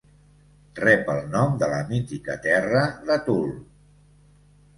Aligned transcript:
Rep 0.79 1.11
el 1.15 1.21
nom 1.35 1.53
de 1.63 1.69
la 1.73 1.81
mítica 1.91 2.39
terra 2.47 2.83
de 3.11 3.19
Thule. 3.29 3.55